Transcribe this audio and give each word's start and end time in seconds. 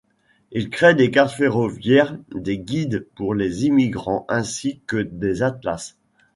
Il 0.51 0.71
crée 0.71 0.95
des 0.95 1.11
cartes 1.11 1.35
ferroviaires, 1.35 2.17
des 2.33 2.57
guides 2.57 3.05
pour 3.13 3.35
les 3.35 3.65
immigrants, 3.67 4.25
ainsi 4.29 4.81
que 4.87 4.97
des 4.97 5.43
atlas. 5.43 5.95